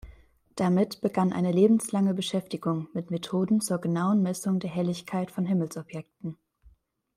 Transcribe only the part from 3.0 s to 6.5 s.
Methoden zur genauen Messung der Helligkeit von Himmelsobjekten.